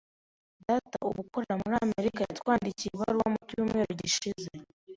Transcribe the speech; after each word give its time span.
Data, 0.67 0.97
ubu 1.09 1.19
ukora 1.25 1.53
muri 1.61 1.75
Amerika, 1.85 2.19
yatwandikiye 2.21 2.89
ibaruwa 2.91 3.27
mu 3.33 3.39
cyumweru 3.49 3.91
gishize. 4.01 4.47